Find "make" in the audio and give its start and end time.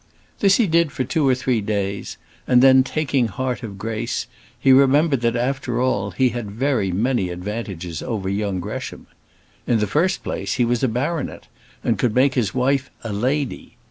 12.15-12.33